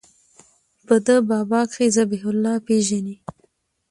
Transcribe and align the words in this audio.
په 0.85 0.95
ده 1.05 1.15
بابا 1.29 1.61
کښې 1.71 1.87
ذبيح 1.95 2.23
الله 2.31 2.53
پېژنې. 2.65 3.15